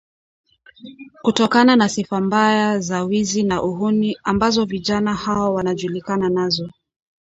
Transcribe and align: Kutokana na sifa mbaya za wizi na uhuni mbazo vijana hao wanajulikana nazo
Kutokana 1.23 1.75
na 1.75 1.89
sifa 1.89 2.21
mbaya 2.21 2.79
za 2.79 3.03
wizi 3.03 3.43
na 3.43 3.63
uhuni 3.63 4.17
mbazo 4.33 4.65
vijana 4.65 5.13
hao 5.15 5.53
wanajulikana 5.53 6.29
nazo 6.29 6.71